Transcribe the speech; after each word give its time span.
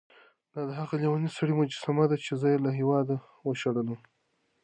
دا 0.53 0.61
د 0.69 0.71
هغه 0.79 0.95
لېوني 1.01 1.29
سړي 1.37 1.53
مجسمه 1.61 2.05
ده 2.11 2.17
چې 2.25 2.31
زه 2.41 2.47
یې 2.53 2.59
له 2.65 2.71
هېواده 2.79 3.15
وشړلم. 3.47 3.99